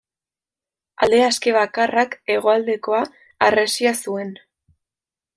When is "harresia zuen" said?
3.49-4.33